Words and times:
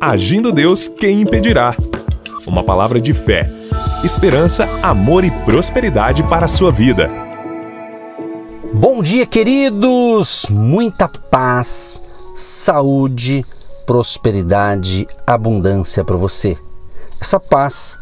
Agindo 0.00 0.52
Deus, 0.52 0.86
quem 0.86 1.22
impedirá? 1.22 1.74
Uma 2.46 2.62
palavra 2.62 3.00
de 3.00 3.12
fé, 3.12 3.50
esperança, 4.04 4.64
amor 4.80 5.24
e 5.24 5.30
prosperidade 5.44 6.22
para 6.22 6.46
a 6.46 6.48
sua 6.48 6.70
vida. 6.70 7.10
Bom 8.72 9.02
dia, 9.02 9.26
queridos! 9.26 10.46
Muita 10.50 11.08
paz, 11.08 12.00
saúde, 12.36 13.44
prosperidade, 13.84 15.04
abundância 15.26 16.04
para 16.04 16.16
você. 16.16 16.56
Essa 17.20 17.40
paz 17.40 17.98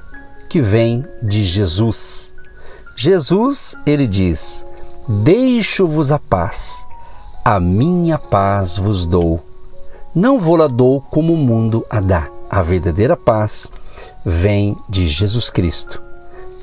que 0.51 0.61
vem 0.61 1.03
de 1.23 1.43
Jesus. 1.43 2.31
Jesus, 2.95 3.75
ele 3.87 4.07
diz: 4.07 4.67
Deixo-vos 5.09 6.13
a 6.13 6.19
paz, 6.19 6.87
a 7.43 7.59
minha 7.59 8.19
paz 8.19 8.77
vos 8.77 9.07
dou. 9.07 9.43
Não 10.17 10.39
vou-la 10.39 10.67
dou 10.67 11.01
como 11.03 11.35
o 11.35 11.37
mundo 11.37 11.85
a 11.91 12.01
dá. 12.01 12.29
A 12.49 12.63
verdadeira 12.63 13.17
paz 13.17 13.71
vem 14.25 14.75
de 14.89 15.07
Jesus 15.07 15.51
Cristo. 15.51 16.03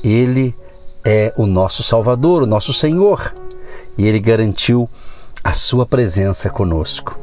Ele 0.04 0.56
é 1.06 1.32
o 1.38 1.46
nosso 1.46 1.84
Salvador, 1.84 2.42
o 2.42 2.48
nosso 2.48 2.74
Senhor, 2.74 3.34
e 3.98 4.08
ele 4.08 4.20
garantiu 4.20 4.90
a 5.44 5.54
sua 5.54 5.86
presença 5.86 6.50
conosco. 6.50 7.20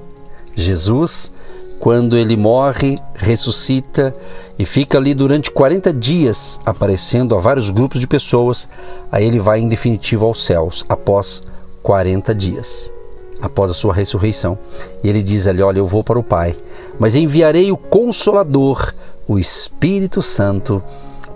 Jesus 0.55 1.33
quando 1.81 2.15
ele 2.15 2.37
morre, 2.37 2.99
ressuscita 3.15 4.15
e 4.59 4.67
fica 4.67 4.99
ali 4.99 5.15
durante 5.15 5.51
40 5.51 5.91
dias 5.95 6.61
aparecendo 6.65 7.35
a 7.35 7.41
vários 7.41 7.71
grupos 7.71 7.99
de 7.99 8.07
pessoas, 8.07 8.69
aí 9.11 9.25
ele 9.25 9.41
vai 9.41 9.61
em 9.61 9.69
definitivo 9.69 10.27
aos 10.27 10.45
céus 10.45 10.85
após 10.91 11.43
40 11.83 12.35
dias, 12.35 12.93
após 13.41 13.71
a 13.71 13.75
sua 13.75 13.95
ressurreição. 13.95 14.59
E 15.03 15.09
ele 15.09 15.23
diz 15.23 15.47
ali: 15.47 15.63
Olha, 15.63 15.79
eu 15.79 15.87
vou 15.87 16.05
para 16.05 16.19
o 16.19 16.23
Pai, 16.23 16.57
mas 16.99 17.15
enviarei 17.17 17.71
o 17.73 17.77
Consolador, 17.77 18.93
o 19.27 19.39
Espírito 19.39 20.21
Santo 20.23 20.83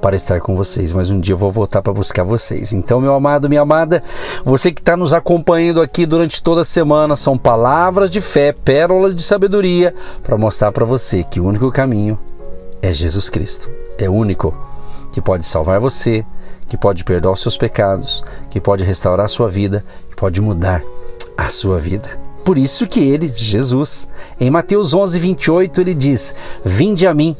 para 0.05 0.17
estar 0.17 0.39
com 0.39 0.55
vocês, 0.55 0.93
mas 0.93 1.09
um 1.09 1.19
dia 1.19 1.33
eu 1.33 1.39
vou 1.39 1.51
voltar 1.51 1.81
para 1.81 1.91
buscar 1.91 2.25
vocês. 2.25 2.75
Então, 2.75 3.01
meu 3.01 3.15
amado, 3.15 3.49
minha 3.49 3.63
amada, 3.63 4.03
você 4.45 4.71
que 4.71 4.83
está 4.83 4.99
nos 4.99 5.15
acompanhando 5.15 5.81
aqui 5.81 6.05
durante 6.05 6.43
toda 6.43 6.61
a 6.61 6.65
semana, 6.65 7.17
são 7.17 7.39
palavras 7.39 8.11
de 8.11 8.21
fé, 8.21 8.53
pérolas 8.53 9.15
de 9.15 9.23
sabedoria 9.23 9.95
para 10.23 10.37
mostrar 10.37 10.73
para 10.73 10.85
você 10.85 11.23
que 11.23 11.41
o 11.41 11.47
único 11.47 11.73
caminho 11.73 12.19
é 12.83 12.93
Jesus 12.93 13.31
Cristo. 13.31 13.71
É 13.97 14.07
único 14.07 14.55
que 15.11 15.23
pode 15.23 15.47
salvar 15.47 15.81
você, 15.81 16.23
que 16.69 16.77
pode 16.77 17.03
perdoar 17.03 17.33
os 17.33 17.41
seus 17.41 17.57
pecados, 17.57 18.23
que 18.51 18.61
pode 18.61 18.85
restaurar 18.85 19.25
a 19.25 19.29
sua 19.29 19.49
vida, 19.49 19.83
que 20.11 20.17
pode 20.17 20.39
mudar 20.39 20.83
a 21.37 21.49
sua 21.49 21.79
vida. 21.79 22.21
Por 22.45 22.59
isso 22.59 22.87
que 22.87 23.01
ele, 23.01 23.33
Jesus, 23.35 24.07
em 24.39 24.51
Mateus 24.51 24.93
11, 24.93 25.19
28, 25.19 25.81
ele 25.81 25.95
diz: 25.95 26.35
Vinde 26.65 27.07
a 27.07 27.15
mim 27.15 27.37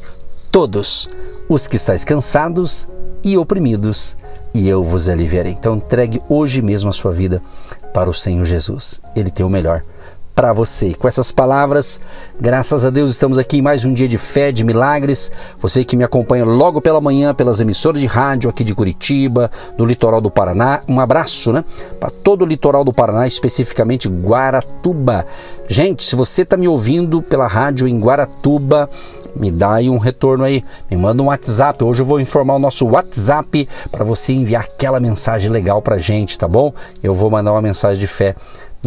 todos 0.51 1.07
os 1.47 1.67
que 1.67 1.75
estáis 1.75 2.03
cansados 2.03 2.87
e 3.23 3.37
oprimidos, 3.37 4.17
e 4.53 4.67
eu 4.67 4.83
vos 4.83 5.07
aliviarei. 5.07 5.51
Então 5.51 5.75
entregue 5.75 6.21
hoje 6.27 6.61
mesmo 6.61 6.89
a 6.89 6.93
sua 6.93 7.11
vida 7.11 7.41
para 7.93 8.09
o 8.09 8.13
Senhor 8.13 8.45
Jesus. 8.45 9.01
Ele 9.15 9.29
tem 9.29 9.45
o 9.45 9.49
melhor 9.49 9.83
para 10.35 10.51
você. 10.51 10.93
Com 10.93 11.07
essas 11.07 11.31
palavras, 11.31 12.01
graças 12.39 12.83
a 12.83 12.89
Deus, 12.89 13.09
estamos 13.09 13.37
aqui 13.37 13.59
em 13.59 13.61
mais 13.61 13.85
um 13.85 13.93
dia 13.93 14.07
de 14.07 14.17
fé, 14.17 14.51
de 14.51 14.65
milagres. 14.65 15.31
Você 15.59 15.85
que 15.85 15.95
me 15.95 16.03
acompanha 16.03 16.43
logo 16.43 16.81
pela 16.81 16.99
manhã 16.99 17.33
pelas 17.33 17.61
emissoras 17.61 18.01
de 18.01 18.05
rádio 18.05 18.49
aqui 18.49 18.63
de 18.63 18.75
Curitiba, 18.75 19.49
do 19.77 19.85
litoral 19.85 20.19
do 20.19 20.29
Paraná. 20.29 20.81
Um 20.89 20.99
abraço, 20.99 21.53
né? 21.53 21.63
Para 21.99 22.09
todo 22.09 22.41
o 22.41 22.45
litoral 22.45 22.83
do 22.83 22.91
Paraná, 22.91 23.25
especificamente 23.25 24.09
Guaratuba. 24.09 25.25
Gente, 25.69 26.03
se 26.03 26.17
você 26.17 26.41
está 26.41 26.57
me 26.57 26.67
ouvindo 26.67 27.21
pela 27.21 27.47
rádio 27.47 27.87
em 27.87 27.97
Guaratuba, 27.97 28.89
me 29.35 29.51
dá 29.51 29.75
aí 29.75 29.89
um 29.89 29.97
retorno 29.97 30.43
aí, 30.43 30.63
me 30.91 30.97
manda 30.97 31.23
um 31.23 31.27
WhatsApp. 31.27 31.81
Hoje 31.81 32.01
eu 32.01 32.05
vou 32.05 32.19
informar 32.19 32.55
o 32.55 32.59
nosso 32.59 32.85
WhatsApp 32.85 33.67
para 33.89 34.03
você 34.03 34.33
enviar 34.33 34.63
aquela 34.63 34.99
mensagem 34.99 35.49
legal 35.49 35.81
para 35.81 35.97
gente, 35.97 36.37
tá 36.37 36.47
bom? 36.47 36.73
Eu 37.01 37.13
vou 37.13 37.29
mandar 37.29 37.53
uma 37.53 37.61
mensagem 37.61 37.99
de 37.99 38.07
fé 38.07 38.35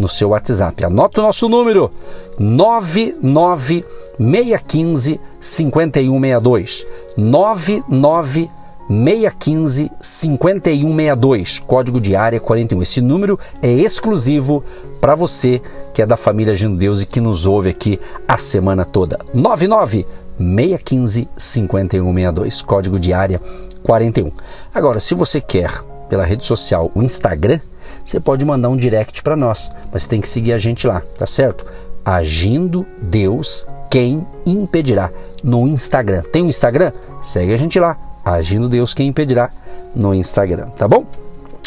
no 0.01 0.09
seu 0.09 0.31
WhatsApp. 0.31 0.85
Anota 0.85 1.21
o 1.21 1.25
nosso 1.25 1.49
número: 1.49 1.91
99615 2.39 5.21
5162. 5.41 6.87
99 7.17 8.51
615 8.89 9.91
5162, 10.01 11.59
código 11.61 12.01
de 12.01 12.17
área 12.17 12.41
41. 12.41 12.83
Esse 12.83 13.01
número 13.03 13.39
é 13.61 13.71
exclusivo 13.71 14.65
para 14.99 15.15
você 15.15 15.61
que 15.93 16.01
é 16.01 16.07
da 16.07 16.17
família 16.17 16.55
Agindo 16.55 16.77
Deus 16.77 17.03
e 17.03 17.07
que 17.07 17.21
nos 17.21 17.45
ouve 17.45 17.69
aqui 17.69 18.01
a 18.27 18.39
semana 18.39 18.87
toda. 18.87 19.19
99 19.35 20.07
615 20.39 21.29
5162, 21.37 22.63
código 22.63 22.99
de 22.99 23.13
área 23.13 23.39
41. 23.83 24.33
Agora, 24.75 24.99
se 25.01 25.15
você 25.15 25.39
quer 25.41 25.71
pela 26.09 26.25
rede 26.25 26.47
social 26.47 26.91
o 26.95 27.03
Instagram, 27.03 27.61
você 28.05 28.19
pode 28.21 28.45
mandar 28.45 28.69
um 28.69 28.77
direct 28.77 29.23
para 29.23 29.37
nós, 29.37 29.71
mas 29.93 30.03
você 30.03 30.09
tem 30.09 30.21
que 30.21 30.29
seguir 30.29 30.53
a 30.53 30.59
gente 30.59 30.87
lá, 30.87 31.03
tá 31.17 31.27
certo? 31.27 31.67
Agindo 32.05 32.87
Deus, 33.01 33.67
quem 33.91 34.27
impedirá 34.47 35.11
no 35.43 35.67
Instagram. 35.67 36.23
Tem 36.33 36.43
um 36.43 36.49
Instagram? 36.49 36.93
Segue 37.23 37.53
a 37.53 37.57
gente 37.57 37.79
lá. 37.79 37.97
Agindo 38.25 38.69
Deus, 38.69 38.95
quem 38.95 39.09
impedirá 39.09 39.51
no 39.95 40.15
Instagram, 40.15 40.67
tá 40.71 40.87
bom? 40.87 41.07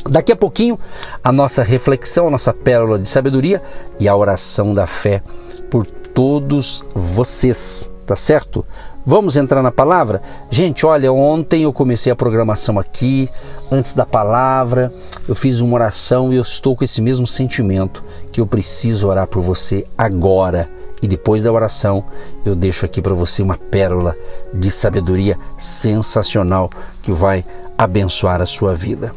Daqui 0.09 0.31
a 0.31 0.35
pouquinho, 0.35 0.79
a 1.23 1.31
nossa 1.31 1.63
reflexão, 1.63 2.27
a 2.27 2.31
nossa 2.31 2.53
pérola 2.53 2.97
de 2.97 3.07
sabedoria 3.07 3.61
e 3.99 4.07
a 4.07 4.15
oração 4.15 4.73
da 4.73 4.87
fé 4.87 5.21
por 5.69 5.85
todos 5.85 6.83
vocês, 6.93 7.91
tá 8.05 8.15
certo? 8.15 8.65
Vamos 9.03 9.35
entrar 9.35 9.63
na 9.63 9.71
palavra? 9.71 10.21
Gente, 10.51 10.85
olha, 10.85 11.11
ontem 11.11 11.63
eu 11.63 11.73
comecei 11.73 12.11
a 12.11 12.15
programação 12.15 12.77
aqui, 12.77 13.27
antes 13.71 13.95
da 13.95 14.05
palavra, 14.05 14.93
eu 15.27 15.33
fiz 15.33 15.59
uma 15.59 15.73
oração 15.73 16.31
e 16.31 16.35
eu 16.35 16.41
estou 16.43 16.75
com 16.75 16.83
esse 16.83 17.01
mesmo 17.01 17.25
sentimento 17.25 18.03
que 18.31 18.39
eu 18.39 18.45
preciso 18.45 19.07
orar 19.07 19.25
por 19.25 19.41
você 19.41 19.85
agora. 19.97 20.69
E 21.01 21.07
depois 21.07 21.41
da 21.41 21.51
oração, 21.51 22.03
eu 22.45 22.55
deixo 22.55 22.85
aqui 22.85 23.01
para 23.01 23.15
você 23.15 23.41
uma 23.41 23.57
pérola 23.57 24.15
de 24.53 24.69
sabedoria 24.69 25.35
sensacional 25.57 26.69
que 27.01 27.11
vai 27.11 27.43
abençoar 27.75 28.39
a 28.39 28.45
sua 28.45 28.75
vida. 28.75 29.11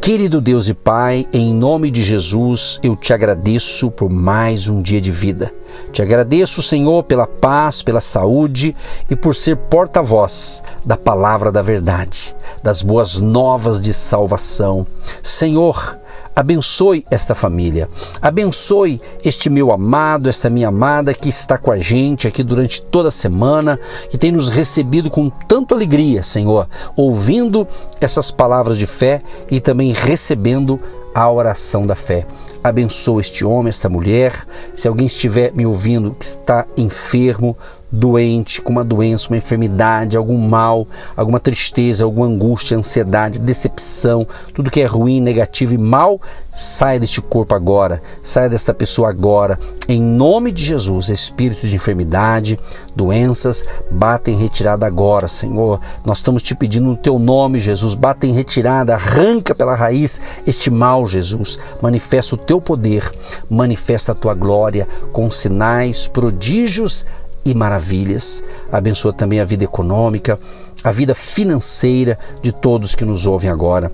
Querido 0.00 0.40
Deus 0.40 0.68
e 0.68 0.74
Pai, 0.74 1.26
em 1.32 1.52
nome 1.52 1.90
de 1.90 2.02
Jesus, 2.02 2.80
eu 2.82 2.96
te 2.96 3.12
agradeço 3.12 3.90
por 3.90 4.08
mais 4.08 4.66
um 4.66 4.80
dia 4.80 5.00
de 5.00 5.10
vida. 5.10 5.52
Te 5.92 6.00
agradeço, 6.00 6.62
Senhor, 6.62 7.02
pela 7.02 7.26
paz, 7.26 7.82
pela 7.82 8.00
saúde 8.00 8.74
e 9.10 9.16
por 9.16 9.34
ser 9.34 9.56
porta-voz 9.56 10.62
da 10.84 10.96
palavra 10.96 11.52
da 11.52 11.60
verdade, 11.60 12.34
das 12.62 12.80
boas 12.80 13.20
novas 13.20 13.80
de 13.80 13.92
salvação. 13.92 14.86
Senhor, 15.22 15.98
Abençoe 16.38 17.04
esta 17.10 17.34
família, 17.34 17.88
abençoe 18.22 19.00
este 19.24 19.50
meu 19.50 19.72
amado, 19.72 20.28
esta 20.28 20.48
minha 20.48 20.68
amada 20.68 21.12
que 21.12 21.28
está 21.28 21.58
com 21.58 21.72
a 21.72 21.80
gente 21.80 22.28
aqui 22.28 22.44
durante 22.44 22.80
toda 22.80 23.08
a 23.08 23.10
semana, 23.10 23.76
que 24.08 24.16
tem 24.16 24.30
nos 24.30 24.48
recebido 24.48 25.10
com 25.10 25.28
tanta 25.28 25.74
alegria, 25.74 26.22
Senhor, 26.22 26.68
ouvindo 26.94 27.66
essas 28.00 28.30
palavras 28.30 28.78
de 28.78 28.86
fé 28.86 29.20
e 29.50 29.60
também 29.60 29.92
recebendo 29.92 30.78
a 31.12 31.28
oração 31.28 31.84
da 31.84 31.96
fé. 31.96 32.24
Abençoa 32.62 33.20
este 33.20 33.44
homem, 33.44 33.70
esta 33.70 33.88
mulher. 33.88 34.46
Se 34.72 34.86
alguém 34.86 35.08
estiver 35.08 35.52
me 35.52 35.66
ouvindo 35.66 36.12
que 36.12 36.24
está 36.24 36.66
enfermo, 36.76 37.56
doente, 37.90 38.60
com 38.60 38.72
uma 38.72 38.84
doença, 38.84 39.28
uma 39.28 39.36
enfermidade, 39.36 40.16
algum 40.16 40.36
mal, 40.36 40.86
alguma 41.16 41.40
tristeza, 41.40 42.04
alguma 42.04 42.26
angústia, 42.26 42.76
ansiedade, 42.76 43.40
decepção, 43.40 44.26
tudo 44.52 44.70
que 44.70 44.80
é 44.80 44.86
ruim, 44.86 45.20
negativo 45.20 45.74
e 45.74 45.78
mal, 45.78 46.20
saia 46.52 47.00
deste 47.00 47.20
corpo 47.20 47.54
agora, 47.54 48.02
saia 48.22 48.48
desta 48.48 48.74
pessoa 48.74 49.08
agora, 49.08 49.58
em 49.88 50.00
nome 50.00 50.52
de 50.52 50.64
Jesus. 50.64 51.08
Espíritos 51.08 51.68
de 51.68 51.76
enfermidade, 51.76 52.58
doenças, 52.94 53.64
bata 53.90 54.30
em 54.30 54.36
retirada 54.36 54.86
agora, 54.86 55.28
Senhor. 55.28 55.80
Nós 56.04 56.18
estamos 56.18 56.42
te 56.42 56.54
pedindo 56.54 56.86
no 56.86 56.96
teu 56.96 57.18
nome, 57.18 57.58
Jesus, 57.58 57.94
bata 57.94 58.26
em 58.26 58.32
retirada, 58.32 58.94
arranca 58.94 59.54
pela 59.54 59.74
raiz 59.74 60.20
este 60.46 60.70
mal, 60.70 61.06
Jesus. 61.06 61.58
Manifesta 61.80 62.34
o 62.34 62.38
teu 62.38 62.60
poder, 62.60 63.10
manifesta 63.48 64.12
a 64.12 64.14
tua 64.14 64.34
glória 64.34 64.86
com 65.12 65.30
sinais, 65.30 66.06
prodígios 66.06 67.06
e 67.50 67.54
maravilhas. 67.54 68.42
Abençoa 68.70 69.12
também 69.12 69.40
a 69.40 69.44
vida 69.44 69.64
econômica, 69.64 70.38
a 70.84 70.90
vida 70.90 71.14
financeira 71.14 72.18
de 72.42 72.52
todos 72.52 72.94
que 72.94 73.04
nos 73.04 73.26
ouvem 73.26 73.50
agora. 73.50 73.90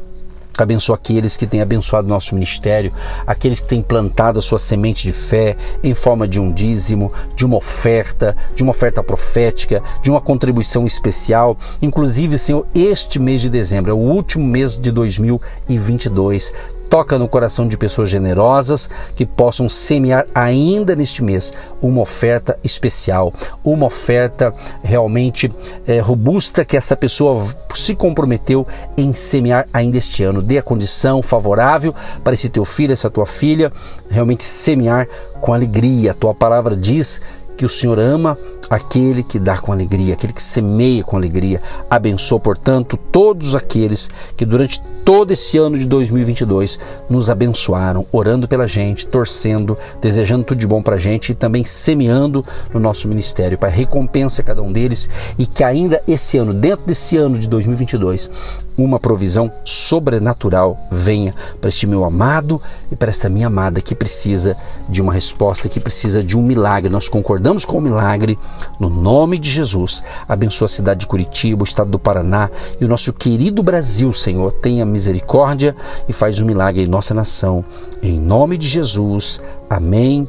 Abençoa 0.57 0.95
aqueles 0.95 1.37
que 1.37 1.49
têm 1.49 1.61
abençoado 1.61 2.07
nosso 2.07 2.33
ministério, 2.33 2.93
aqueles 3.27 3.59
que 3.59 3.67
têm 3.67 3.83
plantado 3.83 4.39
a 4.39 4.43
sua 4.43 4.59
semente 4.59 5.03
de 5.03 5.13
fé 5.13 5.57
em 5.83 5.95
forma 5.95 6.29
de 6.29 6.39
um 6.39 6.53
dízimo, 6.53 7.13
de 7.35 7.45
uma 7.45 7.57
oferta, 7.57 8.37
de 8.55 8.63
uma 8.63 8.71
oferta 8.71 9.03
profética, 9.03 9.83
de 10.01 10.11
uma 10.13 10.21
contribuição 10.21 10.87
especial. 10.87 11.57
Inclusive, 11.83 12.39
Senhor, 12.39 12.65
este 12.73 13.19
mês 13.19 13.41
de 13.41 13.51
dezembro 13.51 13.91
é 13.91 13.95
o 13.95 13.99
último 13.99 14.45
mês 14.45 14.79
de 14.79 14.93
2022 14.93 16.53
toca 16.95 17.19
no 17.19 17.27
coração 17.27 17.67
de 17.67 17.77
pessoas 17.77 18.09
generosas 18.09 18.89
que 19.17 19.27
possam 19.27 19.69
semear 19.69 20.27
ainda 20.33 20.95
neste 20.95 21.25
mês 21.25 21.53
uma 21.83 22.01
oferta 22.01 22.57
especial, 22.63 23.35
uma 23.65 23.87
oferta 23.87 24.55
realmente 24.81 25.53
é, 25.89 25.99
robusta 25.99 26.65
que 26.65 26.77
essa 26.77 26.95
pessoa 26.95 27.45
se 27.75 27.97
comprometeu 27.97 28.65
em 28.97 29.13
semear 29.13 29.67
ainda 29.73 29.99
este 29.99 30.23
ano. 30.23 30.41
Dê 30.41 30.57
a 30.57 30.63
condição 30.63 31.21
favorável 31.21 31.93
para 32.23 32.35
esse 32.35 32.49
teu 32.49 32.65
filho, 32.65 32.93
essa 32.93 33.11
tua 33.11 33.27
filha, 33.27 33.73
realmente 34.09 34.45
semear 34.45 35.09
com 35.41 35.53
alegria. 35.53 36.13
A 36.13 36.15
tua 36.15 36.33
palavra 36.33 36.77
diz 36.77 37.21
que 37.57 37.65
o 37.65 37.69
Senhor 37.69 37.99
ama 37.99 38.39
aquele 38.69 39.23
que 39.23 39.39
dá 39.39 39.59
com 39.59 39.73
alegria, 39.73 40.15
aquele 40.15 40.33
que 40.33 40.43
semeia 40.43 41.03
com 41.05 41.17
alegria. 41.17 41.61
Abençoa, 41.89 42.41
portanto, 42.41 42.97
todos 42.97 43.55
aqueles 43.55 44.11
que 44.37 44.45
durante 44.45 44.83
todo 45.05 45.33
esse 45.33 45.59
ano 45.59 45.77
de 45.77 45.87
2022 45.87 46.79
nos 47.11 47.29
abençoaram, 47.29 48.07
orando 48.11 48.49
pela 48.49 48.67
gente, 48.67 49.07
torcendo, 49.07 49.77
desejando 50.01 50.45
tudo 50.45 50.59
de 50.59 50.67
bom 50.67 50.83
para 50.83 50.95
a 50.97 50.99
gente 50.99 51.33
e 51.33 51.35
também 51.35 51.63
semeando 51.63 52.45
no 52.73 52.81
nosso 52.81 53.07
ministério. 53.07 53.59
Pai, 53.59 53.71
recompensa 53.71 54.43
cada 54.43 54.63
um 54.63 54.73
deles 54.73 55.09
e 55.39 55.47
que 55.47 55.63
ainda 55.63 56.03
esse 56.09 56.39
ano, 56.39 56.55
dentro 56.55 56.87
desse 56.87 57.17
ano 57.17 57.39
de 57.39 57.49
2022, 57.49 58.31
uma 58.77 58.99
provisão 58.99 59.53
sobrenatural 59.65 60.79
venha 60.91 61.35
para 61.61 61.69
este 61.69 61.87
meu 61.87 62.05
amado 62.05 62.61
e 62.91 62.97
para 62.97 63.11
esta 63.11 63.29
minha 63.29 63.47
amada 63.47 63.81
que 63.81 63.95
precisa 63.95 64.57
de 64.89 65.01
uma 65.01 65.13
resposta, 65.13 65.69
que 65.69 65.81
precisa 65.81 66.23
de 66.23 66.37
um 66.37 66.43
milagre. 66.43 66.91
Nós 66.91 67.09
concordamos 67.09 67.65
com 67.65 67.79
o 67.79 67.81
milagre 67.81 68.39
no 68.79 68.89
nome 68.89 69.39
de 69.39 69.49
Jesus. 69.49 70.03
Abençoa 70.29 70.67
a 70.67 70.69
cidade 70.69 71.01
de 71.01 71.07
Curitiba, 71.07 71.63
o 71.63 71.65
estado 71.65 71.91
do 71.91 71.99
Paraná 71.99 72.51
e 72.81 72.85
o 72.85 72.89
nosso 72.89 73.13
querido 73.13 73.63
Brasil, 73.63 74.13
Senhor. 74.13 74.53
Tenha 74.53 74.85
misericórdia 74.85 75.77
e 76.09 76.13
faz 76.13 76.41
um 76.41 76.47
milagre 76.47 76.83
em 76.83 76.89
nossa 76.89 77.15
nação. 77.15 77.65
Em 78.03 78.19
nome 78.19 78.59
de 78.59 78.67
Jesus. 78.67 79.41
Amém. 79.71 80.29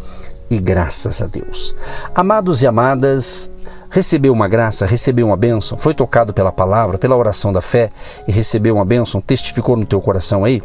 E 0.50 0.60
graças 0.60 1.22
a 1.22 1.26
Deus. 1.26 1.76
Amados 2.14 2.62
e 2.62 2.68
amadas, 2.68 3.52
recebeu 3.96 4.34
uma 4.34 4.46
graça, 4.50 4.86
recebeu 4.86 5.28
uma 5.28 5.38
bênção, 5.38 5.78
foi 5.78 5.94
tocado 5.94 6.34
pela 6.34 6.52
palavra, 6.52 6.98
pela 6.98 7.16
oração 7.16 7.54
da 7.54 7.62
fé 7.62 7.90
e 8.28 8.32
recebeu 8.32 8.76
uma 8.76 8.84
bênção, 8.84 9.22
testificou 9.22 9.78
no 9.78 9.86
teu 9.86 10.02
coração 10.02 10.44
aí? 10.44 10.62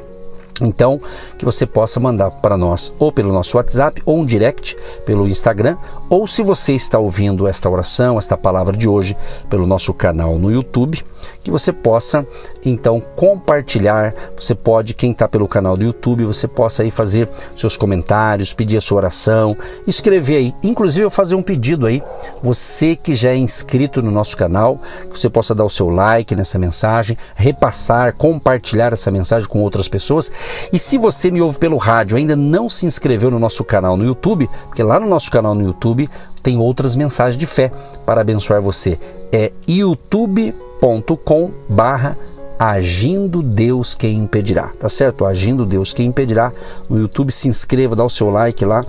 Então, 0.60 1.00
que 1.38 1.44
você 1.44 1.66
possa 1.66 1.98
mandar 1.98 2.30
para 2.30 2.56
nós 2.56 2.94
ou 2.98 3.10
pelo 3.10 3.32
nosso 3.32 3.56
WhatsApp 3.56 4.02
ou 4.04 4.18
um 4.18 4.24
direct 4.24 4.76
pelo 5.04 5.28
Instagram, 5.28 5.76
ou 6.08 6.26
se 6.26 6.42
você 6.42 6.74
está 6.74 6.98
ouvindo 6.98 7.46
esta 7.46 7.68
oração, 7.68 8.18
esta 8.18 8.36
palavra 8.36 8.76
de 8.76 8.88
hoje 8.88 9.16
pelo 9.48 9.66
nosso 9.66 9.94
canal 9.94 10.38
no 10.38 10.50
YouTube, 10.50 11.02
que 11.42 11.50
você 11.50 11.72
possa 11.72 12.26
então 12.64 13.00
compartilhar. 13.16 14.14
Você 14.36 14.54
pode, 14.54 14.94
quem 14.94 15.12
está 15.12 15.28
pelo 15.28 15.48
canal 15.48 15.76
do 15.76 15.84
YouTube, 15.84 16.24
você 16.24 16.46
possa 16.46 16.82
aí 16.82 16.90
fazer 16.90 17.28
seus 17.56 17.76
comentários, 17.76 18.52
pedir 18.52 18.76
a 18.76 18.80
sua 18.80 18.98
oração, 18.98 19.56
escrever 19.86 20.36
aí. 20.36 20.54
Inclusive, 20.62 21.04
eu 21.04 21.10
fazer 21.10 21.34
um 21.34 21.42
pedido 21.42 21.86
aí, 21.86 22.02
você 22.42 22.94
que 22.96 23.14
já 23.14 23.30
é 23.30 23.36
inscrito 23.36 24.02
no 24.02 24.10
nosso 24.10 24.36
canal, 24.36 24.80
que 25.10 25.18
você 25.18 25.30
possa 25.30 25.54
dar 25.54 25.64
o 25.64 25.70
seu 25.70 25.88
like 25.88 26.34
nessa 26.34 26.58
mensagem, 26.58 27.16
repassar, 27.34 28.14
compartilhar 28.14 28.92
essa 28.92 29.10
mensagem 29.10 29.48
com 29.48 29.60
outras 29.60 29.88
pessoas. 29.88 30.30
E 30.72 30.78
se 30.78 30.98
você 30.98 31.30
me 31.30 31.40
ouve 31.40 31.58
pelo 31.58 31.76
rádio, 31.76 32.16
ainda 32.16 32.36
não 32.36 32.68
se 32.68 32.86
inscreveu 32.86 33.30
no 33.30 33.38
nosso 33.38 33.64
canal 33.64 33.96
no 33.96 34.04
YouTube, 34.04 34.48
porque 34.66 34.82
lá 34.82 34.98
no 34.98 35.08
nosso 35.08 35.30
canal 35.30 35.54
no 35.54 35.62
YouTube 35.62 36.08
tem 36.42 36.58
outras 36.58 36.96
mensagens 36.96 37.36
de 37.36 37.46
fé 37.46 37.70
para 38.04 38.20
abençoar 38.20 38.60
você. 38.60 38.98
É 39.32 39.52
youtube.com 39.68 41.50
barra 41.68 42.16
Agindo 42.62 43.42
Deus 43.42 43.94
Quem 43.94 44.18
Impedirá, 44.18 44.70
tá 44.78 44.86
certo? 44.86 45.24
Agindo 45.24 45.64
Deus 45.64 45.94
Quem 45.94 46.08
Impedirá. 46.08 46.52
No 46.90 46.98
YouTube 46.98 47.32
se 47.32 47.48
inscreva, 47.48 47.96
dá 47.96 48.04
o 48.04 48.10
seu 48.10 48.28
like 48.28 48.62
lá 48.66 48.84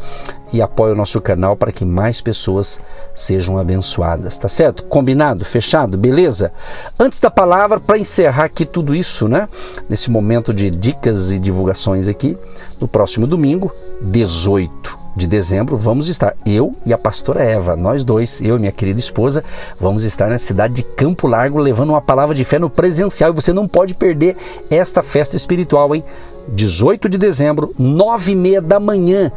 e 0.52 0.62
apoie 0.62 0.92
o 0.92 0.96
nosso 0.96 1.22
canal 1.22 1.56
para 1.56 1.72
que 1.72 1.86
mais 1.86 2.20
pessoas 2.20 2.82
sejam 3.16 3.58
abençoadas, 3.58 4.38
tá 4.38 4.50
certo? 4.50 4.84
Combinado? 4.84 5.46
Fechado? 5.46 5.98
Beleza? 5.98 6.52
Antes 7.00 7.18
da 7.22 7.32
palavra, 7.32 7.80
para 7.80 7.98
encerrar 7.98 8.44
aqui 8.44 8.66
tudo 8.66 8.94
isso, 8.94 9.30
né? 9.30 9.48
Nesse 9.90 10.12
momento 10.12 10.54
de 10.54 10.70
dicas 10.70 11.32
e 11.32 11.40
divulgações 11.40 12.10
aqui, 12.10 12.38
no 12.78 12.90
próximo 12.90 13.26
domingo, 13.26 13.74
18 14.02 15.01
de 15.16 15.28
dezembro, 15.28 15.78
vamos 15.78 16.08
estar, 16.08 16.36
eu 16.46 16.76
e 16.86 16.94
a 16.94 16.98
pastora 16.98 17.44
Eva, 17.44 17.76
nós 17.76 18.04
dois, 18.04 18.42
eu 18.42 18.56
e 18.56 18.60
minha 18.60 18.72
querida 18.72 19.00
esposa, 19.00 19.44
vamos 19.80 20.04
estar 20.04 20.30
na 20.30 20.38
cidade 20.38 20.76
de 20.76 20.84
Campo 20.84 21.28
Largo 21.28 21.58
levando 21.58 21.90
uma 21.90 22.02
palavra 22.02 22.34
de 22.34 22.44
fé 22.44 22.58
no 22.58 22.70
presencial 22.70 23.32
e 23.32 23.36
você 23.36 23.52
não 23.52 23.68
pode 23.68 23.94
perder 23.94 24.38
esta 24.70 25.02
festa 25.02 25.36
espiritual, 25.36 25.94
hein? 25.94 26.04
18 26.48 27.10
de 27.10 27.18
dezembro, 27.18 27.74
nove 27.78 28.32
e 28.32 28.36
meia 28.36 28.62
da 28.62 28.80
manhã. 28.80 29.32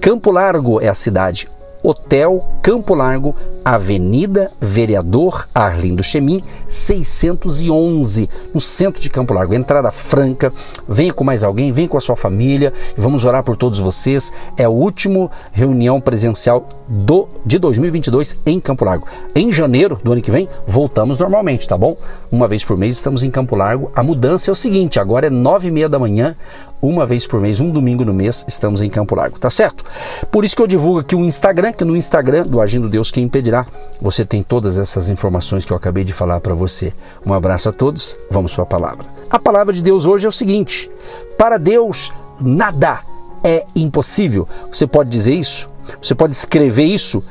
Campo 0.00 0.30
Largo 0.30 0.80
é 0.80 0.88
a 0.88 0.94
cidade. 0.94 1.48
Hotel 1.82 2.46
Campo 2.62 2.94
Largo, 2.94 3.34
Avenida 3.64 4.50
Vereador 4.60 5.48
Arlindo 5.54 6.02
Chemin, 6.02 6.42
611, 6.68 8.28
no 8.54 8.60
centro 8.60 9.00
de 9.00 9.10
Campo 9.10 9.34
Largo. 9.34 9.54
Entrada 9.54 9.90
franca, 9.90 10.52
venha 10.88 11.12
com 11.12 11.24
mais 11.24 11.44
alguém, 11.44 11.72
venha 11.72 11.88
com 11.88 11.96
a 11.96 12.00
sua 12.00 12.16
família 12.16 12.72
vamos 12.96 13.24
orar 13.24 13.42
por 13.42 13.56
todos 13.56 13.78
vocês. 13.78 14.32
É 14.56 14.64
a 14.64 14.70
última 14.70 15.30
reunião 15.52 16.00
presencial 16.00 16.68
do, 16.88 17.28
de 17.44 17.58
2022 17.58 18.38
em 18.44 18.60
Campo 18.60 18.84
Largo. 18.84 19.06
Em 19.34 19.52
janeiro 19.52 19.98
do 20.02 20.12
ano 20.12 20.22
que 20.22 20.30
vem, 20.30 20.48
voltamos 20.66 21.18
normalmente, 21.18 21.68
tá 21.68 21.76
bom? 21.76 21.96
Uma 22.30 22.46
vez 22.48 22.64
por 22.64 22.76
mês 22.76 22.96
estamos 22.96 23.22
em 23.22 23.30
Campo 23.30 23.56
Largo. 23.56 23.90
A 23.94 24.02
mudança 24.02 24.50
é 24.50 24.52
o 24.52 24.56
seguinte: 24.56 25.00
agora 25.00 25.26
é 25.26 25.30
nove 25.30 25.68
e 25.68 25.70
meia 25.70 25.88
da 25.88 25.98
manhã, 25.98 26.34
uma 26.82 27.06
vez 27.06 27.28
por 27.28 27.40
mês, 27.40 27.60
um 27.60 27.70
domingo 27.70 28.04
no 28.04 28.12
mês, 28.12 28.44
estamos 28.48 28.82
em 28.82 28.90
Campo 28.90 29.14
Largo, 29.14 29.38
tá 29.38 29.48
certo? 29.48 29.84
Por 30.32 30.44
isso 30.44 30.56
que 30.56 30.62
eu 30.62 30.66
divulgo 30.66 30.98
aqui 30.98 31.14
o 31.14 31.20
Instagram, 31.20 31.72
que 31.72 31.84
no 31.84 31.96
Instagram 31.96 32.44
do 32.44 32.60
Agindo 32.60 32.88
Deus 32.88 33.08
Quem 33.08 33.22
Impedirá, 33.24 33.64
você 34.00 34.24
tem 34.24 34.42
todas 34.42 34.80
essas 34.80 35.08
informações 35.08 35.64
que 35.64 35.72
eu 35.72 35.76
acabei 35.76 36.02
de 36.02 36.12
falar 36.12 36.40
para 36.40 36.54
você. 36.54 36.92
Um 37.24 37.32
abraço 37.32 37.68
a 37.68 37.72
todos, 37.72 38.18
vamos 38.28 38.52
para 38.52 38.64
a 38.64 38.66
palavra. 38.66 39.06
A 39.30 39.38
palavra 39.38 39.72
de 39.72 39.80
Deus 39.80 40.06
hoje 40.06 40.26
é 40.26 40.28
o 40.28 40.32
seguinte: 40.32 40.90
para 41.38 41.56
Deus 41.56 42.12
nada 42.40 43.00
é 43.44 43.64
impossível. 43.76 44.48
Você 44.70 44.84
pode 44.84 45.08
dizer 45.08 45.34
isso? 45.34 45.70
Você 46.00 46.16
pode 46.16 46.34
escrever 46.34 46.84
isso? 46.84 47.22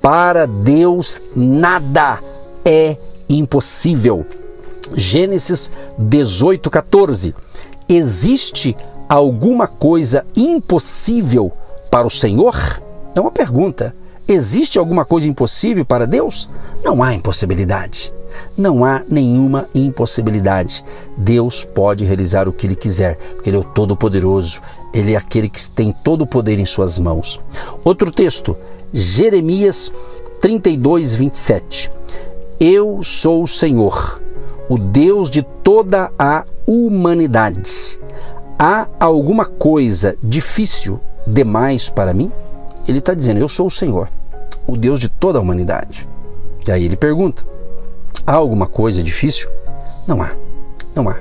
Para 0.00 0.46
Deus 0.46 1.20
nada 1.34 2.20
é 2.64 2.96
impossível. 3.28 4.24
Gênesis 4.94 5.72
18, 5.98 6.70
14. 6.70 7.34
Existe 7.88 8.76
alguma 9.12 9.68
coisa 9.68 10.24
impossível 10.34 11.52
para 11.90 12.06
o 12.06 12.10
Senhor? 12.10 12.82
É 13.14 13.20
uma 13.20 13.30
pergunta. 13.30 13.94
Existe 14.26 14.78
alguma 14.78 15.04
coisa 15.04 15.28
impossível 15.28 15.84
para 15.84 16.06
Deus? 16.06 16.48
Não 16.82 17.02
há 17.02 17.12
impossibilidade. 17.12 18.10
Não 18.56 18.82
há 18.82 19.02
nenhuma 19.06 19.68
impossibilidade. 19.74 20.82
Deus 21.14 21.62
pode 21.62 22.06
realizar 22.06 22.48
o 22.48 22.54
que 22.54 22.66
Ele 22.66 22.74
quiser, 22.74 23.18
porque 23.34 23.50
Ele 23.50 23.58
é 23.58 23.60
o 23.60 23.64
Todo-Poderoso. 23.64 24.62
Ele 24.94 25.12
é 25.12 25.16
aquele 25.16 25.50
que 25.50 25.70
tem 25.70 25.92
todo 25.92 26.22
o 26.22 26.26
poder 26.26 26.58
em 26.58 26.64
Suas 26.64 26.98
mãos. 26.98 27.38
Outro 27.84 28.10
texto, 28.10 28.56
Jeremias 28.94 29.92
32, 30.40 31.14
27. 31.16 31.92
Eu 32.58 33.02
sou 33.02 33.42
o 33.42 33.48
Senhor, 33.48 34.22
o 34.70 34.78
Deus 34.78 35.28
de 35.28 35.42
toda 35.42 36.10
a 36.18 36.46
humanidade. 36.66 38.00
Há 38.58 38.86
alguma 39.00 39.44
coisa 39.44 40.16
difícil 40.22 41.00
demais 41.26 41.88
para 41.88 42.12
mim? 42.12 42.30
Ele 42.86 42.98
está 42.98 43.14
dizendo: 43.14 43.40
Eu 43.40 43.48
sou 43.48 43.66
o 43.66 43.70
Senhor, 43.70 44.08
o 44.66 44.76
Deus 44.76 45.00
de 45.00 45.08
toda 45.08 45.38
a 45.38 45.42
humanidade. 45.42 46.08
E 46.66 46.70
aí 46.70 46.84
ele 46.84 46.96
pergunta: 46.96 47.44
Há 48.26 48.34
alguma 48.34 48.66
coisa 48.66 49.02
difícil? 49.02 49.48
Não 50.06 50.22
há, 50.22 50.30
não 50.94 51.08
há. 51.08 51.16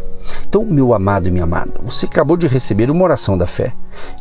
Então, 0.48 0.66
meu 0.66 0.94
amado 0.94 1.28
e 1.28 1.32
minha 1.32 1.44
amada, 1.44 1.74
você 1.84 2.06
acabou 2.06 2.38
de 2.38 2.48
receber 2.48 2.92
uma 2.92 3.04
oração 3.04 3.38
da 3.38 3.48
fé. 3.48 3.74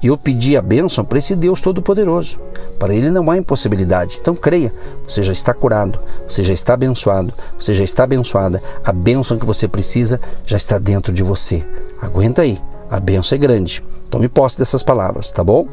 E 0.03 0.09
eu 0.09 0.17
pedi 0.17 0.57
a 0.57 0.63
bênção 0.63 1.05
para 1.05 1.19
esse 1.19 1.37
Deus 1.37 1.61
Todo-Poderoso. 1.61 2.41
Para 2.79 2.95
ele 2.95 3.11
não 3.11 3.31
há 3.31 3.37
impossibilidade. 3.37 4.19
Então 4.21 4.35
creia, 4.35 4.73
você 5.07 5.23
já 5.23 5.33
está 5.33 5.55
curado, 5.55 5.99
você 6.27 6.43
já 6.43 6.53
está 6.53 6.75
abençoado, 6.75 7.33
você 7.59 7.75
já 7.75 7.85
está 7.85 8.05
abençoada. 8.05 8.63
A 8.85 8.93
bênção 8.93 9.39
que 9.39 9.47
você 9.47 9.69
precisa 9.69 10.21
já 10.45 10.57
está 10.57 10.79
dentro 10.79 11.13
de 11.13 11.23
você. 11.23 11.65
Aguenta 12.01 12.43
aí, 12.43 12.59
a 12.91 12.99
bênção 12.99 13.37
é 13.37 13.39
grande. 13.39 13.85
Tome 14.11 14.29
posse 14.29 14.59
dessas 14.59 14.83
palavras, 14.83 15.31
tá 15.31 15.45
bom? 15.45 15.69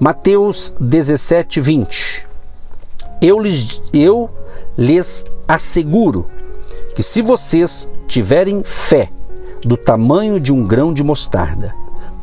Mateus 0.00 0.74
17, 0.80 1.60
20. 1.60 2.26
Eu 3.22 3.38
lhes, 3.38 3.80
eu 3.92 4.28
lhes 4.76 5.24
asseguro 5.46 6.26
que 6.96 7.02
se 7.02 7.22
vocês 7.22 7.88
tiverem 8.08 8.62
fé 8.64 9.08
do 9.64 9.76
tamanho 9.76 10.40
de 10.40 10.52
um 10.52 10.66
grão 10.66 10.92
de 10.92 11.04
mostarda, 11.04 11.74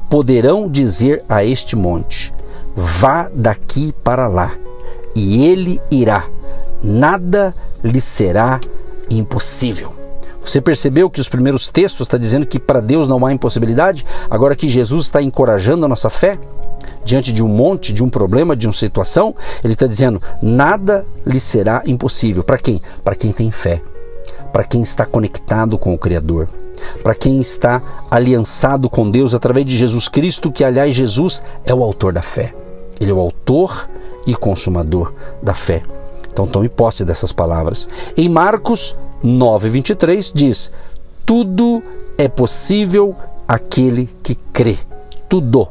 poderão 0.09 0.69
dizer 0.69 1.23
a 1.29 1.43
este 1.45 1.75
monte: 1.75 2.33
Vá 2.75 3.29
daqui 3.33 3.93
para 4.03 4.27
lá, 4.27 4.53
e 5.15 5.45
ele 5.45 5.81
irá, 5.89 6.27
nada 6.83 7.55
lhe 7.81 8.01
será 8.01 8.59
impossível. 9.09 10.00
Você 10.43 10.59
percebeu 10.59 11.09
que 11.09 11.21
os 11.21 11.29
primeiros 11.29 11.69
textos 11.69 12.07
está 12.07 12.17
dizendo 12.17 12.45
que 12.45 12.59
para 12.59 12.79
Deus 12.79 13.07
não 13.07 13.25
há 13.25 13.31
impossibilidade? 13.31 14.05
Agora 14.29 14.55
que 14.55 14.67
Jesus 14.67 15.05
está 15.05 15.21
encorajando 15.21 15.85
a 15.85 15.89
nossa 15.89 16.09
fé 16.09 16.39
diante 17.03 17.31
de 17.31 17.43
um 17.43 17.47
monte, 17.47 17.93
de 17.93 18.03
um 18.03 18.09
problema, 18.09 18.55
de 18.55 18.67
uma 18.67 18.73
situação, 18.73 19.35
ele 19.63 19.73
está 19.73 19.87
dizendo: 19.87 20.21
nada 20.41 21.05
lhe 21.25 21.39
será 21.39 21.83
impossível. 21.85 22.43
Para 22.43 22.57
quem? 22.57 22.81
Para 23.03 23.15
quem 23.15 23.31
tem 23.31 23.51
fé, 23.51 23.81
para 24.51 24.63
quem 24.63 24.81
está 24.81 25.05
conectado 25.05 25.77
com 25.77 25.93
o 25.93 25.97
Criador, 25.97 26.49
para 27.03 27.15
quem 27.15 27.39
está 27.39 27.81
aliançado 28.09 28.89
com 28.89 29.09
Deus 29.09 29.35
através 29.35 29.65
de 29.65 29.75
Jesus 29.75 30.07
Cristo, 30.07 30.51
que 30.51 30.63
aliás 30.63 30.95
Jesus 30.95 31.43
é 31.65 31.73
o 31.73 31.83
autor 31.83 32.13
da 32.13 32.21
fé. 32.21 32.53
Ele 32.99 33.11
é 33.11 33.13
o 33.13 33.19
autor 33.19 33.89
e 34.27 34.35
consumador 34.35 35.13
da 35.41 35.53
fé. 35.53 35.81
Então 36.31 36.47
tome 36.47 36.69
posse 36.69 37.03
dessas 37.03 37.31
palavras. 37.31 37.89
Em 38.15 38.29
Marcos 38.29 38.95
9:23 39.23 40.31
diz: 40.33 40.71
Tudo 41.25 41.83
é 42.17 42.27
possível 42.27 43.15
aquele 43.47 44.09
que 44.23 44.35
crê. 44.53 44.77
Tudo. 45.27 45.67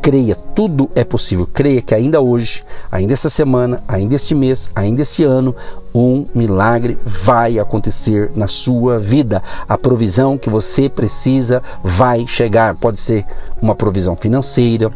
Creia, 0.00 0.36
tudo 0.36 0.88
é 0.94 1.02
possível. 1.02 1.48
Creia 1.52 1.82
que 1.82 1.92
ainda 1.92 2.20
hoje, 2.20 2.62
ainda 2.92 3.12
essa 3.12 3.28
semana, 3.28 3.82
ainda 3.88 4.14
este 4.14 4.36
mês, 4.36 4.70
ainda 4.72 5.02
esse 5.02 5.24
ano, 5.24 5.52
um 5.92 6.26
milagre 6.32 6.96
vai 7.04 7.58
acontecer 7.58 8.30
na 8.36 8.46
sua 8.46 9.00
vida. 9.00 9.42
A 9.68 9.76
provisão 9.76 10.38
que 10.38 10.48
você 10.48 10.88
precisa 10.88 11.60
vai 11.82 12.24
chegar. 12.24 12.76
Pode 12.76 13.00
ser 13.00 13.24
uma 13.60 13.74
provisão 13.74 14.14
financeira, 14.14 14.92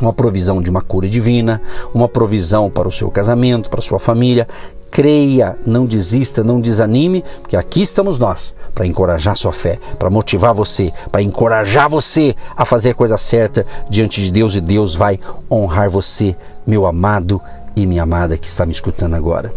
uma 0.00 0.12
provisão 0.12 0.62
de 0.62 0.70
uma 0.70 0.82
cura 0.82 1.08
divina, 1.08 1.60
uma 1.92 2.08
provisão 2.08 2.70
para 2.70 2.86
o 2.86 2.92
seu 2.92 3.10
casamento, 3.10 3.68
para 3.68 3.80
a 3.80 3.82
sua 3.82 3.98
família. 3.98 4.46
Creia, 4.94 5.58
não 5.66 5.86
desista, 5.86 6.44
não 6.44 6.60
desanime, 6.60 7.24
porque 7.40 7.56
aqui 7.56 7.82
estamos 7.82 8.16
nós 8.16 8.54
para 8.72 8.86
encorajar 8.86 9.36
sua 9.36 9.52
fé, 9.52 9.76
para 9.98 10.08
motivar 10.08 10.54
você, 10.54 10.92
para 11.10 11.20
encorajar 11.20 11.90
você 11.90 12.32
a 12.56 12.64
fazer 12.64 12.90
a 12.90 12.94
coisa 12.94 13.16
certa 13.16 13.66
diante 13.90 14.22
de 14.22 14.30
Deus 14.30 14.54
e 14.54 14.60
Deus 14.60 14.94
vai 14.94 15.18
honrar 15.50 15.90
você, 15.90 16.36
meu 16.64 16.86
amado 16.86 17.42
e 17.74 17.86
minha 17.86 18.04
amada 18.04 18.38
que 18.38 18.46
está 18.46 18.64
me 18.64 18.70
escutando 18.70 19.14
agora. 19.14 19.52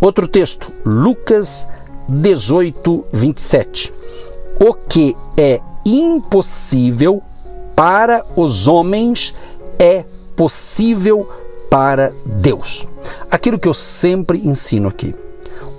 Outro 0.00 0.26
texto, 0.26 0.72
Lucas 0.86 1.68
18, 2.08 3.04
27. 3.12 3.92
O 4.58 4.72
que 4.72 5.14
é 5.36 5.60
impossível 5.84 7.22
para 7.76 8.24
os 8.34 8.66
homens 8.66 9.34
é 9.78 10.06
possível 10.34 11.28
para 11.28 11.47
Deus. 12.24 12.86
Aquilo 13.30 13.58
que 13.58 13.68
eu 13.68 13.74
sempre 13.74 14.46
ensino 14.46 14.88
aqui. 14.88 15.14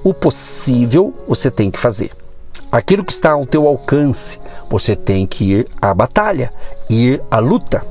O 0.03 0.13
possível 0.13 1.13
você 1.27 1.49
tem 1.51 1.69
que 1.69 1.79
fazer. 1.79 2.11
Aquilo 2.71 3.03
que 3.03 3.11
está 3.11 3.31
ao 3.31 3.45
teu 3.45 3.67
alcance, 3.67 4.39
você 4.69 4.95
tem 4.95 5.25
que 5.25 5.51
ir 5.51 5.67
à 5.81 5.93
batalha, 5.93 6.53
ir 6.89 7.21
à 7.29 7.39
luta. 7.39 7.83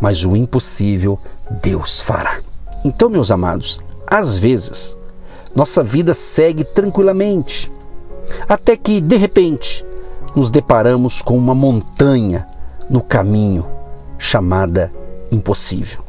Mas 0.00 0.24
o 0.24 0.36
impossível, 0.36 1.18
Deus 1.62 2.02
fará. 2.02 2.40
Então, 2.84 3.08
meus 3.08 3.30
amados, 3.30 3.80
às 4.06 4.38
vezes, 4.38 4.96
nossa 5.54 5.82
vida 5.82 6.12
segue 6.12 6.62
tranquilamente, 6.62 7.72
até 8.46 8.76
que, 8.76 9.00
de 9.00 9.16
repente, 9.16 9.84
nos 10.34 10.50
deparamos 10.50 11.22
com 11.22 11.36
uma 11.36 11.54
montanha 11.54 12.46
no 12.90 13.00
caminho 13.00 13.64
chamada 14.18 14.92
impossível. 15.32 16.05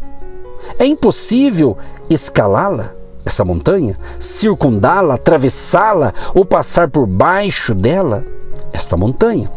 É 0.77 0.85
impossível 0.85 1.77
escalá-la, 2.09 2.93
essa 3.25 3.43
montanha, 3.43 3.97
circundá-la, 4.19 5.15
atravessá-la 5.15 6.13
ou 6.33 6.45
passar 6.45 6.89
por 6.89 7.05
baixo 7.05 7.73
dela, 7.73 8.23
esta 8.71 8.95
montanha. 8.95 9.51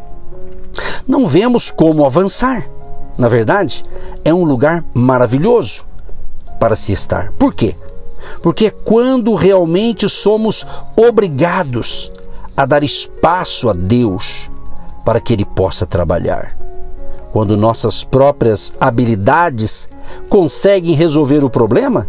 Não 1.07 1.26
vemos 1.26 1.71
como 1.71 2.05
avançar. 2.05 2.67
Na 3.17 3.29
verdade, 3.29 3.83
é 4.25 4.33
um 4.33 4.45
lugar 4.45 4.85
maravilhoso 4.95 5.87
para 6.59 6.75
se 6.75 6.93
estar. 6.93 7.33
Por 7.33 7.55
quê? 7.55 7.76
Porque 8.43 8.67
é 8.67 8.71
quando 8.71 9.35
realmente 9.35 10.09
somos 10.09 10.67
obrigados 10.97 12.12
a 12.57 12.64
dar 12.64 12.83
espaço 12.83 13.69
a 13.69 13.73
Deus 13.73 14.50
para 15.05 15.21
que 15.21 15.33
Ele 15.33 15.45
possa 15.45 15.87
trabalhar 15.87 16.57
quando 17.33 17.57
nossas 17.57 18.03
próprias 18.03 18.75
habilidades 18.81 19.89
conseguem 20.29 20.95
resolver 20.95 21.45
o 21.45 21.51
problema, 21.51 22.09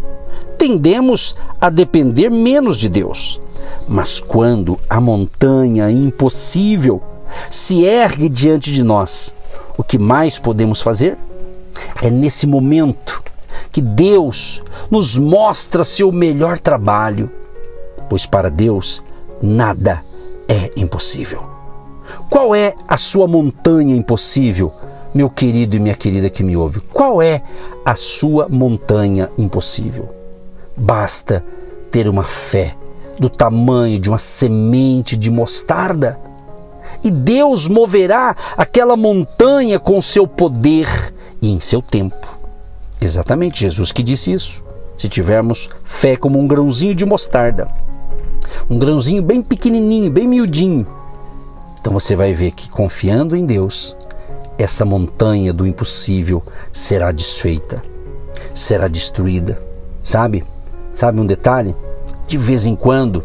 tendemos 0.58 1.36
a 1.60 1.70
depender 1.70 2.30
menos 2.30 2.76
de 2.76 2.88
Deus. 2.88 3.40
Mas 3.88 4.20
quando 4.20 4.78
a 4.88 5.00
montanha 5.00 5.90
impossível 5.90 7.02
se 7.48 7.84
ergue 7.84 8.28
diante 8.28 8.72
de 8.72 8.82
nós, 8.82 9.34
o 9.76 9.84
que 9.84 9.98
mais 9.98 10.38
podemos 10.38 10.80
fazer? 10.80 11.16
É 12.00 12.10
nesse 12.10 12.46
momento 12.46 13.22
que 13.70 13.80
Deus 13.80 14.62
nos 14.90 15.18
mostra 15.18 15.84
seu 15.84 16.12
melhor 16.12 16.58
trabalho, 16.58 17.30
pois 18.08 18.26
para 18.26 18.50
Deus 18.50 19.04
nada 19.40 20.04
é 20.48 20.70
impossível. 20.76 21.42
Qual 22.28 22.54
é 22.54 22.74
a 22.86 22.96
sua 22.96 23.26
montanha 23.26 23.96
impossível? 23.96 24.72
Meu 25.14 25.28
querido 25.28 25.76
e 25.76 25.80
minha 25.80 25.94
querida 25.94 26.30
que 26.30 26.42
me 26.42 26.56
ouve, 26.56 26.80
qual 26.80 27.20
é 27.20 27.42
a 27.84 27.94
sua 27.94 28.48
montanha 28.48 29.30
impossível? 29.36 30.08
Basta 30.76 31.44
ter 31.90 32.08
uma 32.08 32.22
fé 32.22 32.74
do 33.18 33.28
tamanho 33.28 33.98
de 33.98 34.08
uma 34.08 34.18
semente 34.18 35.16
de 35.16 35.30
mostarda 35.30 36.18
e 37.04 37.10
Deus 37.10 37.68
moverá 37.68 38.34
aquela 38.56 38.96
montanha 38.96 39.78
com 39.78 40.00
seu 40.00 40.26
poder 40.26 40.86
e 41.40 41.50
em 41.50 41.60
seu 41.60 41.82
tempo. 41.82 42.38
Exatamente, 43.00 43.60
Jesus 43.60 43.92
que 43.92 44.02
disse 44.02 44.32
isso. 44.32 44.64
Se 44.96 45.08
tivermos 45.08 45.68
fé 45.84 46.16
como 46.16 46.38
um 46.38 46.46
grãozinho 46.46 46.94
de 46.94 47.04
mostarda, 47.04 47.68
um 48.70 48.78
grãozinho 48.78 49.22
bem 49.22 49.42
pequenininho, 49.42 50.10
bem 50.10 50.28
miudinho, 50.28 50.86
então 51.80 51.92
você 51.92 52.14
vai 52.14 52.32
ver 52.32 52.52
que 52.52 52.70
confiando 52.70 53.34
em 53.34 53.44
Deus, 53.44 53.96
essa 54.62 54.84
montanha 54.84 55.52
do 55.52 55.66
impossível 55.66 56.42
será 56.72 57.10
desfeita, 57.10 57.82
será 58.54 58.88
destruída. 58.88 59.62
Sabe? 60.02 60.44
Sabe 60.94 61.20
um 61.20 61.26
detalhe? 61.26 61.74
De 62.26 62.36
vez 62.36 62.66
em 62.66 62.74
quando 62.74 63.24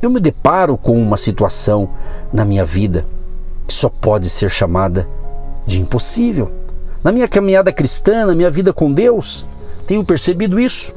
eu 0.00 0.10
me 0.10 0.20
deparo 0.20 0.76
com 0.76 1.00
uma 1.00 1.16
situação 1.16 1.88
na 2.32 2.44
minha 2.44 2.64
vida 2.64 3.06
que 3.66 3.72
só 3.72 3.88
pode 3.88 4.28
ser 4.28 4.50
chamada 4.50 5.08
de 5.66 5.80
impossível. 5.80 6.52
Na 7.02 7.10
minha 7.10 7.28
caminhada 7.28 7.72
cristã, 7.72 8.26
na 8.26 8.34
minha 8.34 8.50
vida 8.50 8.72
com 8.72 8.90
Deus, 8.90 9.48
tenho 9.86 10.04
percebido 10.04 10.60
isso. 10.60 10.94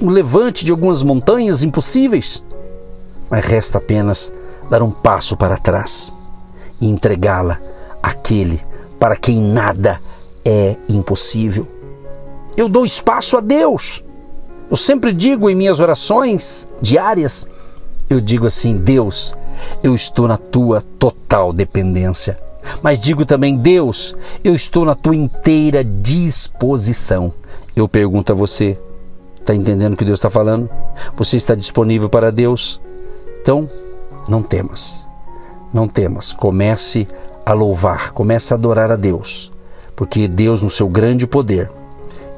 Um 0.00 0.10
levante 0.10 0.64
de 0.64 0.70
algumas 0.70 1.02
montanhas 1.02 1.62
impossíveis. 1.62 2.44
Mas 3.28 3.44
resta 3.44 3.78
apenas 3.78 4.32
dar 4.70 4.82
um 4.82 4.90
passo 4.90 5.36
para 5.36 5.56
trás 5.56 6.14
e 6.80 6.88
entregá-la 6.88 7.60
àquele 8.02 8.60
para 9.02 9.16
quem 9.16 9.42
nada 9.42 10.00
é 10.44 10.76
impossível. 10.88 11.66
Eu 12.56 12.68
dou 12.68 12.86
espaço 12.86 13.36
a 13.36 13.40
Deus. 13.40 14.04
Eu 14.70 14.76
sempre 14.76 15.12
digo 15.12 15.50
em 15.50 15.56
minhas 15.56 15.80
orações 15.80 16.68
diárias, 16.80 17.48
eu 18.08 18.20
digo 18.20 18.46
assim: 18.46 18.76
Deus, 18.76 19.34
eu 19.82 19.92
estou 19.92 20.28
na 20.28 20.36
tua 20.36 20.82
total 21.00 21.52
dependência. 21.52 22.38
Mas 22.80 23.00
digo 23.00 23.26
também, 23.26 23.56
Deus, 23.56 24.14
eu 24.44 24.54
estou 24.54 24.84
na 24.84 24.94
tua 24.94 25.16
inteira 25.16 25.82
disposição. 25.82 27.34
Eu 27.74 27.88
pergunto 27.88 28.30
a 28.30 28.36
você: 28.36 28.78
está 29.40 29.52
entendendo 29.52 29.94
o 29.94 29.96
que 29.96 30.04
Deus 30.04 30.20
está 30.20 30.30
falando? 30.30 30.70
Você 31.16 31.36
está 31.36 31.56
disponível 31.56 32.08
para 32.08 32.30
Deus? 32.30 32.80
Então, 33.40 33.68
não 34.28 34.44
temas. 34.44 35.10
Não 35.74 35.88
temas. 35.88 36.32
Comece 36.32 37.08
a 37.44 37.52
louvar, 37.52 38.12
comece 38.12 38.52
a 38.52 38.56
adorar 38.56 38.90
a 38.90 38.96
Deus, 38.96 39.52
porque 39.96 40.28
Deus, 40.28 40.62
no 40.62 40.70
seu 40.70 40.88
grande 40.88 41.26
poder, 41.26 41.70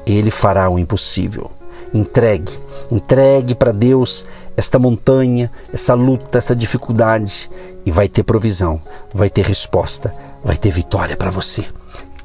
ele 0.05 0.31
fará 0.31 0.69
o 0.69 0.79
impossível. 0.79 1.51
Entregue, 1.93 2.51
entregue 2.91 3.55
para 3.55 3.71
Deus 3.71 4.25
esta 4.57 4.77
montanha, 4.77 5.51
essa 5.73 5.93
luta, 5.93 6.37
essa 6.37 6.55
dificuldade 6.55 7.49
e 7.85 7.91
vai 7.91 8.07
ter 8.07 8.23
provisão, 8.23 8.81
vai 9.13 9.29
ter 9.29 9.45
resposta, 9.45 10.13
vai 10.43 10.57
ter 10.57 10.71
vitória 10.71 11.15
para 11.15 11.29
você. 11.29 11.65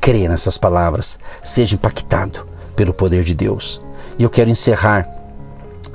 Creia 0.01 0.29
nessas 0.29 0.57
palavras, 0.57 1.19
seja 1.43 1.75
impactado 1.75 2.47
pelo 2.75 2.95
poder 2.95 3.23
de 3.23 3.35
Deus. 3.35 3.81
E 4.19 4.23
eu 4.23 4.31
quero 4.31 4.51
encerrar 4.51 5.09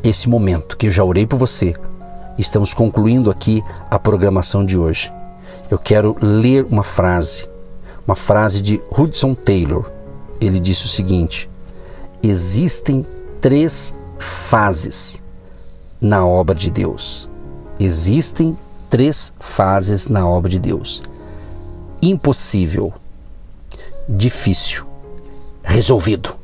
esse 0.04 0.30
momento 0.30 0.78
que 0.78 0.88
eu 0.88 0.92
já 0.92 1.04
orei 1.04 1.26
por 1.26 1.38
você. 1.38 1.74
Estamos 2.38 2.74
concluindo 2.74 3.32
aqui 3.32 3.64
a 3.90 3.98
programação 3.98 4.64
de 4.64 4.78
hoje 4.78 5.12
eu 5.70 5.78
quero 5.78 6.16
ler 6.22 6.66
uma 6.66 6.84
frase, 6.84 7.50
uma 8.06 8.16
frase 8.16 8.62
de 8.62 8.82
Hudson 8.92 9.34
Taylor. 9.34 9.92
Ele 10.40 10.60
disse 10.60 10.86
o 10.86 10.90
seguinte: 10.90 11.50
existem 12.22 13.06
três 13.42 13.96
fases 14.18 15.24
na 16.00 16.26
obra 16.26 16.56
de 16.56 16.70
Deus. 16.70 17.30
Existem 17.80 18.58
três 18.90 19.34
fases 19.40 20.08
na 20.08 20.28
obra 20.28 20.50
de 20.50 20.60
Deus: 20.60 21.04
impossível, 22.02 22.94
difícil, 24.08 24.86
resolvido. 25.64 26.36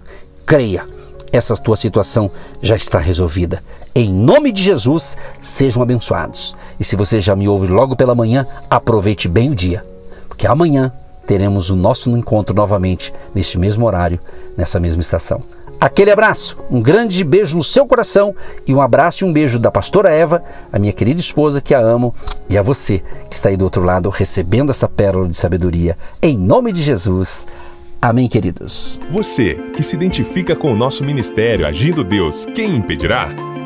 Creia, 0.45 0.85
essa 1.31 1.55
tua 1.55 1.77
situação 1.77 2.29
já 2.61 2.75
está 2.75 2.99
resolvida. 2.99 3.63
Em 3.93 4.12
nome 4.12 4.53
de 4.53 4.63
Jesus, 4.63 5.17
sejam 5.41 5.83
abençoados. 5.83 6.55
E 6.79 6.83
se 6.83 6.95
você 6.95 7.19
já 7.19 7.36
me 7.36 7.48
ouve 7.48 7.67
logo 7.67 7.95
pela 7.95 8.15
manhã, 8.15 8.48
aproveite 8.69 9.27
bem 9.27 9.50
o 9.50 9.55
dia, 9.55 9.83
porque 10.29 10.48
amanhã 10.48 10.93
teremos 11.27 11.69
o 11.69 11.75
nosso 11.75 12.10
encontro 12.12 12.55
novamente, 12.55 13.13
neste 13.36 13.60
mesmo 13.60 13.86
horário, 13.86 14.19
nessa 14.55 14.79
mesma 14.79 15.01
estação. 15.01 15.41
Aquele 15.79 16.12
abraço, 16.12 16.57
um 16.69 16.79
grande 16.79 17.24
beijo 17.24 17.57
no 17.57 17.63
seu 17.63 17.86
coração 17.86 18.33
e 18.65 18.74
um 18.74 18.79
abraço 18.79 19.25
e 19.25 19.27
um 19.27 19.33
beijo 19.33 19.60
da 19.60 19.71
pastora 19.71 20.10
Eva, 20.10 20.41
a 20.71 20.79
minha 20.79 20.93
querida 20.93 21.19
esposa 21.19 21.60
que 21.60 21.74
a 21.74 21.79
amo, 21.79 22.15
e 22.48 22.57
a 22.57 22.62
você 22.62 23.03
que 23.29 23.36
está 23.36 23.50
aí 23.50 23.57
do 23.57 23.65
outro 23.65 23.83
lado 23.83 24.10
recebendo 24.10 24.69
essa 24.69 24.88
pérola 24.88 25.27
de 25.27 25.36
sabedoria. 25.36 25.98
Em 26.21 26.38
nome 26.38 26.71
de 26.71 26.81
Jesus. 26.81 27.45
Amém, 28.01 28.29
queridos. 28.29 29.01
Você 29.12 29.55
que 29.75 29.83
se 29.83 29.95
identifica 29.95 30.55
com 30.55 30.71
o 30.71 30.77
nosso 30.77 31.03
ministério 31.03 31.67
Agindo 31.67 32.03
Deus, 32.03 32.45
quem 32.45 32.75
impedirá? 32.75 33.29